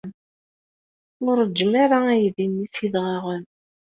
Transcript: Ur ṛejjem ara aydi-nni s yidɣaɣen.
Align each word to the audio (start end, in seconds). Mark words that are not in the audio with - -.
Ur 1.27 1.35
ṛejjem 1.47 1.73
ara 1.83 1.97
aydi-nni 2.13 2.67
s 2.73 2.75
yidɣaɣen. 2.81 3.43